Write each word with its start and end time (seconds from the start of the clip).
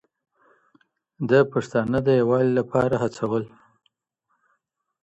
ده 1.29 1.39
پښتانه 1.51 1.97
د 2.03 2.07
يووالي 2.19 2.51
لپاره 2.59 2.95
هڅول 3.03 3.43